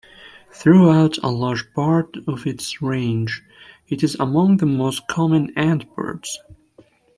Throughout 0.51 1.19
a 1.21 1.29
large 1.29 1.71
part 1.75 2.17
of 2.25 2.47
its 2.47 2.81
range, 2.81 3.43
it 3.87 4.01
is 4.01 4.15
among 4.15 4.57
the 4.57 4.65
most 4.65 5.05
common 5.07 5.53
antbirds. 5.53 6.37